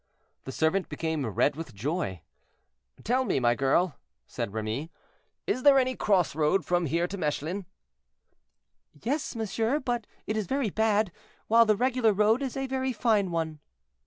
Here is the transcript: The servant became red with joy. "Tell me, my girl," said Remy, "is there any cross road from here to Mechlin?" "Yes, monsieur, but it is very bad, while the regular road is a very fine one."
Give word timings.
The 0.45 0.51
servant 0.51 0.89
became 0.89 1.23
red 1.27 1.55
with 1.55 1.75
joy. 1.75 2.23
"Tell 3.03 3.23
me, 3.23 3.39
my 3.39 3.53
girl," 3.53 3.97
said 4.25 4.51
Remy, 4.51 4.89
"is 5.45 5.61
there 5.61 5.77
any 5.77 5.95
cross 5.95 6.33
road 6.33 6.65
from 6.65 6.87
here 6.87 7.05
to 7.05 7.19
Mechlin?" 7.19 7.67
"Yes, 9.03 9.35
monsieur, 9.35 9.79
but 9.79 10.07
it 10.25 10.35
is 10.35 10.47
very 10.47 10.71
bad, 10.71 11.11
while 11.45 11.67
the 11.67 11.75
regular 11.77 12.13
road 12.13 12.41
is 12.41 12.57
a 12.57 12.65
very 12.65 12.93
fine 12.93 13.29
one." 13.29 13.59